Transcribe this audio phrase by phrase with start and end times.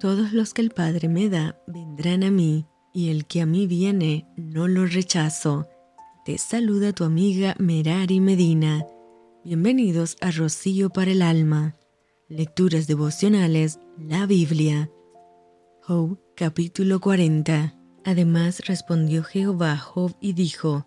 [0.00, 2.64] Todos los que el Padre me da vendrán a mí,
[2.94, 5.68] y el que a mí viene no lo rechazo.
[6.24, 8.86] Te saluda tu amiga Merari Medina.
[9.44, 11.76] Bienvenidos a Rocío para el Alma.
[12.30, 14.90] Lecturas devocionales, la Biblia.
[15.82, 17.76] Job capítulo 40.
[18.02, 20.86] Además respondió Jehová a Job y dijo,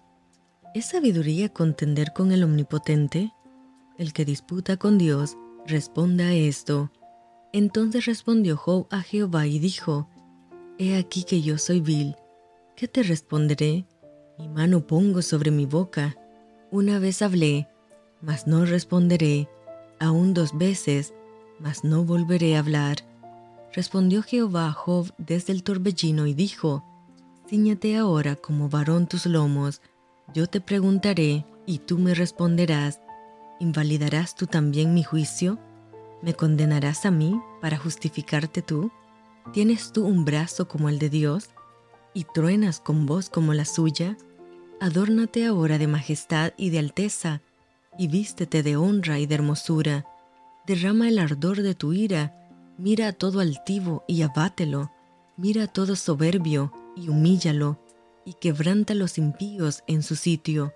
[0.73, 3.32] ¿Es sabiduría contender con el Omnipotente?
[4.00, 5.38] El que disputa con Dios,
[5.68, 6.91] responda a esto.
[7.54, 10.10] Entonces respondió Job a Jehová y dijo,
[10.80, 12.16] He aquí que yo soy vil.
[12.76, 13.86] ¿Qué te responderé?
[14.40, 16.18] Mi mano pongo sobre mi boca.
[16.72, 17.68] Una vez hablé,
[18.22, 19.48] mas no responderé.
[20.00, 21.13] Aún dos veces,
[21.60, 22.98] mas no volveré a hablar.
[23.72, 26.84] Respondió Jehová a Job desde el torbellino y dijo,
[27.48, 29.80] Cíñate ahora como varón tus lomos.
[30.34, 32.99] Yo te preguntaré, y tú me responderás.
[33.60, 35.60] ¿Invalidarás tú también mi juicio?
[36.24, 38.91] ¿Me condenarás a mí para justificarte tú?
[39.53, 41.52] ¿Tienes tú un brazo como el de Dios
[42.13, 44.18] y truenas con voz como la suya?
[44.82, 47.41] Adórnate ahora de majestad y de alteza,
[47.98, 50.05] y vístete de honra y de hermosura.
[50.68, 52.35] Derrama el ardor de tu ira,
[52.77, 54.91] mira a todo altivo y abátelo,
[55.38, 57.79] mira a todo soberbio y humíllalo,
[58.26, 60.73] y quebranta a los impíos en su sitio.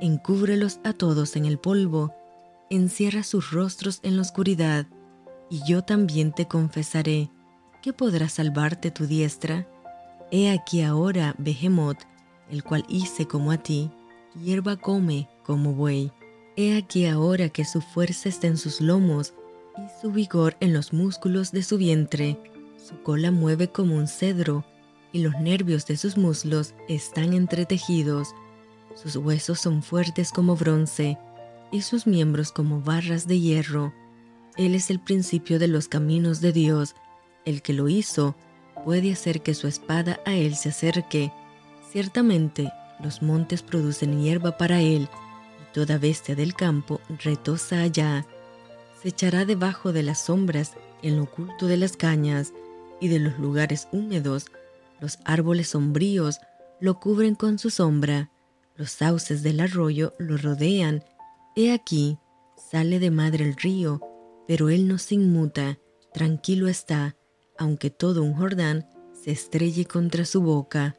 [0.00, 2.12] Encúbrelos a todos en el polvo,
[2.68, 4.88] encierra sus rostros en la oscuridad,
[5.50, 7.30] y yo también te confesaré,
[7.82, 9.68] que podrá salvarte tu diestra.
[10.30, 12.00] He aquí ahora Behemoth,
[12.50, 13.90] el cual hice como a ti,
[14.34, 16.12] hierba come como buey.
[16.56, 19.34] He aquí ahora que su fuerza está en sus lomos
[19.76, 22.38] y su vigor en los músculos de su vientre.
[22.76, 24.64] Su cola mueve como un cedro
[25.12, 28.34] y los nervios de sus muslos están entretejidos.
[28.94, 31.18] Sus huesos son fuertes como bronce
[31.70, 33.92] y sus miembros como barras de hierro.
[34.56, 36.94] Él es el principio de los caminos de Dios.
[37.44, 38.34] El que lo hizo
[38.84, 41.32] puede hacer que su espada a él se acerque.
[41.90, 45.08] Ciertamente los montes producen hierba para él,
[45.60, 48.26] y toda bestia del campo retosa allá.
[49.02, 50.72] Se echará debajo de las sombras,
[51.02, 52.52] en lo oculto de las cañas,
[53.00, 54.46] y de los lugares húmedos,
[55.00, 56.40] los árboles sombríos
[56.80, 58.30] lo cubren con su sombra,
[58.76, 61.04] los sauces del arroyo lo rodean
[61.54, 62.18] He aquí,
[62.70, 64.00] sale de madre el río,
[64.46, 65.78] pero él no se inmuta,
[66.12, 67.16] tranquilo está,
[67.58, 70.96] aunque todo un Jordán se estrelle contra su boca.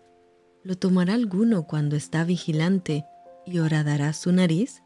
[0.64, 3.06] ¿Lo tomará alguno cuando está vigilante
[3.46, 4.84] y horadará su nariz?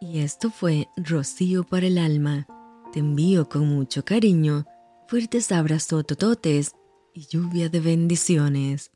[0.00, 2.46] Y esto fue Rocío para el alma.
[2.92, 4.66] Te envío con mucho cariño,
[5.06, 6.72] fuertes abrazos tototes
[7.14, 8.90] y lluvia de bendiciones.